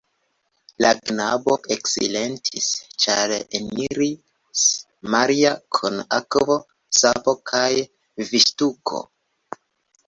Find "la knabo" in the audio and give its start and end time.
0.83-1.57